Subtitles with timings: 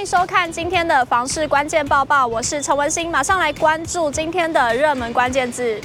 [0.00, 5.78] 欢迎收看今天的房市关键报报，我是陈文心，马上来关注今天的热门关键字。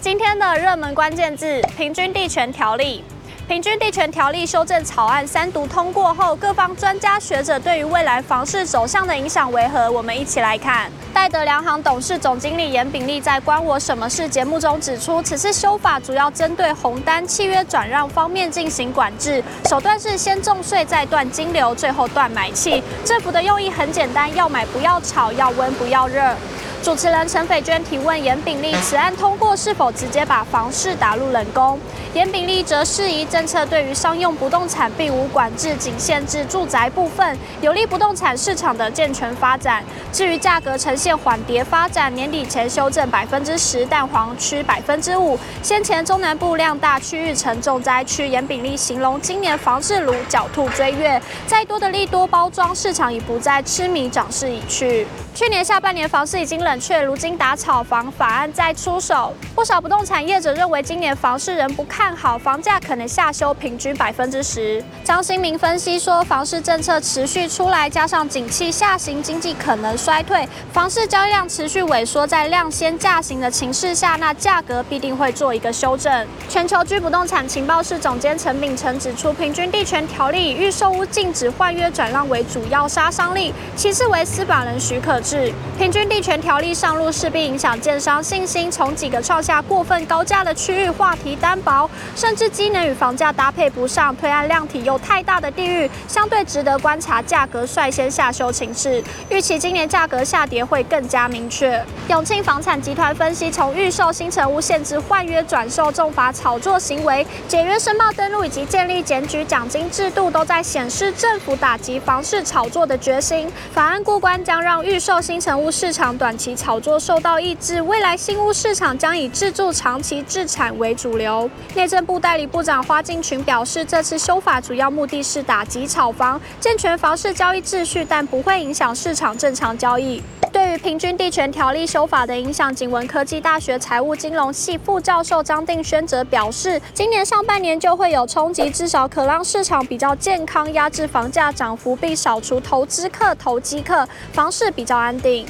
[0.00, 3.02] 今天的热门关键字：平均地权条例。
[3.48, 9.88] 平均地权条例修正草案三读通过后，各方专家学者对于未来房市走向的影响为何？
[9.88, 10.90] 我们一起来看。
[11.14, 22.82] 戴德梁行董事总经理严炳立在《关我什么事》节目中指出，此次修法主要针对红单契约转让方面进行管制，手段是先重税再断金流，最后断买气。
[23.04, 26.34] 政府的用意很简单，要买不要炒，要温不要热。
[26.82, 31.80] 主持人陈斐娟提问严炳立，此案通过是否直接把房市打入冷宫？
[32.14, 39.84] 严炳立则质疑政策对于商用不动产并无管制，仅限制住宅部分，有利不动产市场的健全发展。
[40.12, 45.36] 至于价格呈现缓跌发展，年底前修正百分之十，蛋黄区百分之五。
[45.62, 55.06] 先前中南部量大区域成重灾区，严炳立形容今年房市如狡兔追月，再多的利多包装，市场已不再痴迷，涨势已去。
[55.34, 64.82] 去年下半年房市已经冷却，如今打炒房法案再出手，不少不动产业者认为今年房市仍不看好，房价可能下修平均百分之十。
[65.04, 76.26] 张新明分析说，房市政策持续出来，加上景气下行，经济可能衰退，房市交易量持续萎缩，在量先价行的情势下，那价格必定会做一个修正。
[76.48, 85.16] 全球居不动产情报室总监陈秉承指出，平均地权条例以预售屋禁止换约转让为主要杀伤力，其次为司法人许可。
[85.26, 88.70] 制平均地权条条例上路，势必影响建商信心。
[88.70, 99.04] 从几个创下过分高价的区域，话题单薄，甚至机能与房价搭配不上，推案量体又太大的地域，相对值得观察价格率先下修情势。
[99.28, 101.84] 预期今年价格下跌会更加明确。
[102.08, 113.52] 永庆房产集团分析，从预售新成屋限制换约转售、重罚炒作行为、解约申报登录以及建立检举奖金制度，都在显示政府打击房市炒作的决心。
[113.74, 121.50] 法案过关将让预售新成屋市场短期其炒作受到抑制，未来新屋市场将以自住长期自产为主流。
[121.74, 130.22] 内政部代理部长花敬群表示，这次修法主要目的是打击炒房，健全房市交易秩序，但不会影响市场正常交易。
[130.52, 145.44] 对于平均地权条例修法的影响，景文科技大学财务金融系副教授张定轩则表示，今年上半年就会有冲击，至少可让市场比较健康，压制房价涨幅，并扫除投资客、投机客，房市比较安定。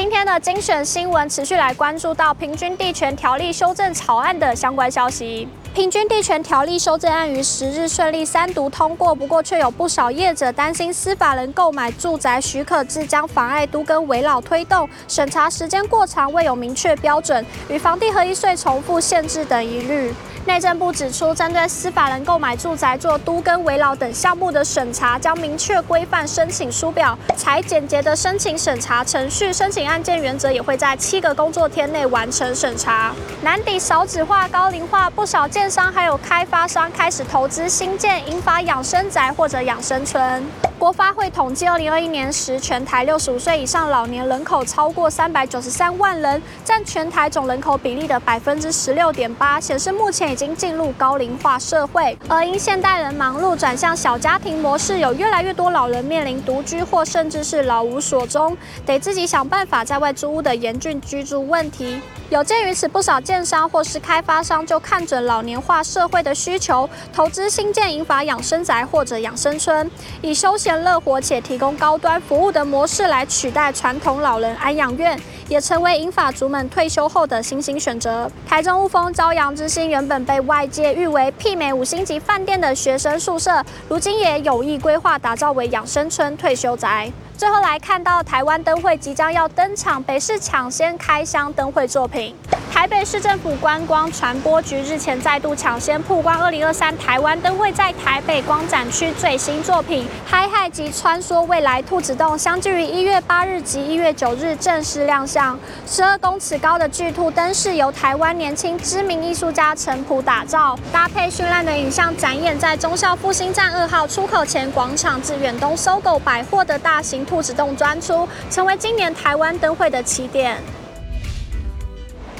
[0.00, 5.48] 今天的精选新闻持续来关注到平均地权条例修正草案的相关消息。
[5.78, 20.12] 平均地权条例修正案于十日顺利三读通过，不过却有不少业者担心司法人购买住宅许可制将妨碍都更危老推动，审查时间过长，未有明确标准，与房地合一税重复限制等疑虑。
[20.46, 33.14] 内政部指出，针对司法人购买住宅做都更危老等项目的审查，将明确规范申请书表，采简洁的申请审查程序，申请案件原则也会在七个工作天内完成审查。
[33.42, 40.67] 难抵少子化、高龄化，不少建商还有开发商开始投资新建引发养生宅或者养生村。
[40.78, 52.16] 国发会统计，二零二一年时，全台六十五岁以上老年人口超过三百九十三万人，占全台总人口比例的百分之十六点八，显示目前已经进入高龄化社会。
[52.28, 58.56] 而因现代人忙碌转向小家庭模式，有越来越多老人面临独居或甚至是老无所终，
[58.86, 62.00] 得自己想办法在外租屋的严峻居住问题。
[62.30, 69.90] 有鉴于此，不少建商或是开发商就看准老年化社会的需求，投资新建银发养生宅或者养生村，
[70.20, 75.18] 以休闲乐活且提供高端服务的模式来取代传统老人安养院，
[75.48, 78.30] 也成为银法族们退休后的新兴选择。
[78.46, 87.10] 台中雾峰朝阳之星原本被外界誉为媲美五星级饭店的学生宿舍，如今也有意规划打造为养生村退休宅。
[87.38, 92.34] 最后来看到台湾灯会即将要登场，北市抢先开箱灯会作品。
[92.72, 105.58] 台北市政府观光传播局日前再度抢先曝光二零二三台湾灯会在台北光展区最新作品“嗨嗨及穿梭未来兔子洞”，相继于一月八日及一月九日正式亮相。
[105.86, 120.56] 十二公尺高的巨兔灯饰由台湾年轻知名艺术家陈普打造，搭配绚烂的影像展演，在忠孝复兴站二号出口前广场至远东搜狗百货的大型兔子洞专出，成为今年台湾灯会的起点。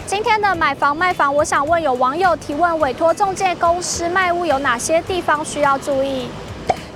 [0.06, 6.28] 今天的买房卖房，我想问有网友提问：委托中介公司卖屋有哪些地方需要注意？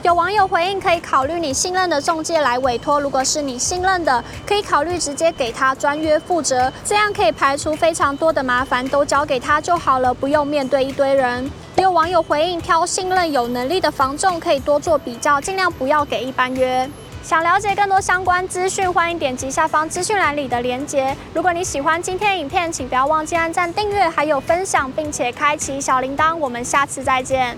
[0.02, 11.48] 有网友回应：可以考虑你信任的中介来委托，如果是你信任的，可以考虑直接给他专约负责，这样可以排除非常多的麻烦，都交给他就好了，不用面对一堆人。
[11.76, 16.88] 也有网友回应：挑信任有能力的房仲可以多做比较，尽量不要给一般约。
[17.22, 21.16] 想了解更多相关资讯，欢迎点击下方资讯栏里的链接。
[21.32, 26.34] 如果你喜欢今天影片，请不要忘记按赞、订阅，还有分享，并且开启小铃铛。
[26.34, 27.56] 我们下次再见。